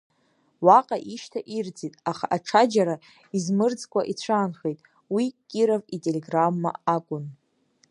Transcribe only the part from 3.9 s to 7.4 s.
ицәаанхеит, уи Киров ителеграмма акәын.